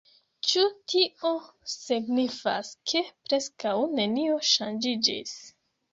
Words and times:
Ĉu 0.51 0.61
tio 0.93 1.33
signifas, 1.73 2.71
ke 2.93 3.03
preskaŭ 3.29 3.75
nenio 4.01 4.43
ŝanĝiĝis? 4.57 5.37